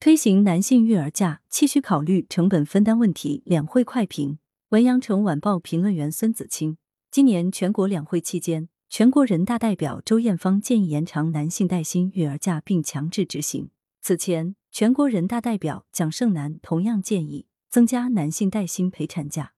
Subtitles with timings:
[0.00, 3.42] 推行男性育儿假，期需考虑成本分担问题。
[3.44, 6.78] 两会快评：文阳城晚报评论员孙子清。
[7.10, 13.70] 今年全国两会期间，全国人大代表周艳芳建议延长男性带薪育儿假，并强制执行。
[14.00, 19.54] 此前，全国人大代表蒋胜男同样建议增加男性带薪陪产假。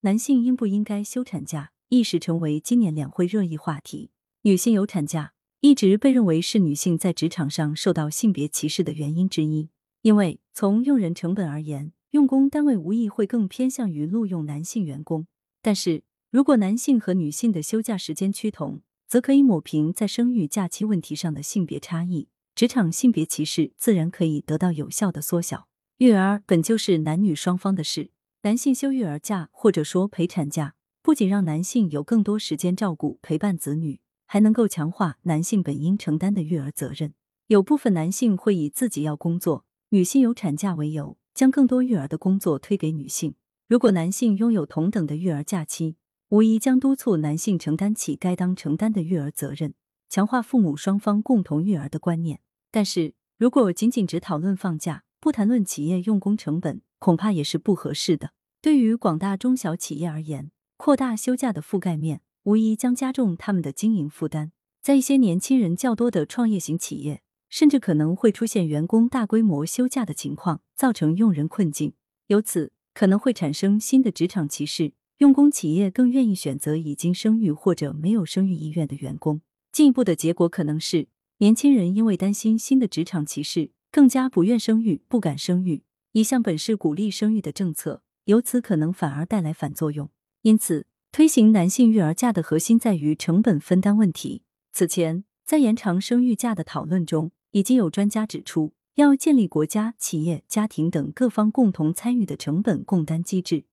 [0.00, 4.10] 男性应不应该休产假，一时成为今年两会热议话题。
[4.42, 9.70] 女性有产假一直被认为是女性在职场上受到性别歧视的原因之一，
[10.04, 15.26] 因为从用人成本而言，用工单位无疑会更偏向于录用男性员工。
[15.62, 25.68] 但是，如果男性和女性的休假时间趋同，则可以抹平在生育假期问题上的性别差异，职场性别歧视自然可以得到有效的缩小。
[25.96, 28.10] 育儿本就是男女双方的事，
[28.42, 37.14] 男性休育儿假或者说陪产假，不仅让男性有更多时间照顾陪伴子女，还能够强化男性本应承担的育儿责任。
[37.46, 43.36] 有部分男性会以自己要工作，女性有产假为由，将更多育儿的工作推给女性。
[43.68, 45.94] 如果男性拥有同等的育儿假期，
[46.30, 49.74] 无疑将督促男性承担起该当承担的育儿责任，
[50.08, 52.40] 强化父母双方共同育儿的观念。
[52.72, 58.32] 但是如果仅仅只讨论放假，不谈论企业用工成本，恐怕也是不合适的。
[58.60, 64.50] 对于广大中小企业而言，扩大休假的覆盖面，无疑将加重他们的经营负担。
[64.82, 67.22] 在一些年轻人较多的创业型企业，
[67.54, 71.92] 甚至可能会出现员工大规模休假的情况，造成用人困境，
[72.26, 74.94] 由此可能会产生新的职场歧视。
[75.18, 81.06] 用工企业更愿意选择已经生育或者没有生育意愿的员工，进一步的结果可能是
[81.38, 85.84] 年轻人因为担心新的职场歧视，更加不愿生育、不敢生育。
[86.10, 90.10] 一项本是鼓励生育的政策，由此可能反而带来反作用。
[90.42, 94.42] 因此，推行男性育儿假的核心在于成本分担问题。
[94.72, 103.66] 此前，在延长生育假的讨论中，已经有专家指出，要建立国家、企业、家庭等各方共同参与的成本共担机制。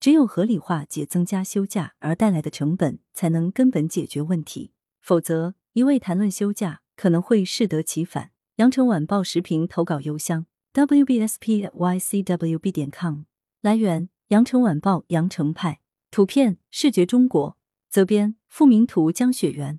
[0.00, 4.72] 只有合理化解增加休假而带来的成本，才能根本解决问题。
[5.00, 8.32] 否则，一味谈论休假，可能会适得其反。
[8.56, 13.20] 羊城晚报时评投稿邮箱：wbspycwb 点 com。
[13.60, 15.78] 来源：羊城晚报羊城派。
[16.10, 17.56] 图片：视觉中国。
[17.88, 19.78] 责编：付明图，江雪源。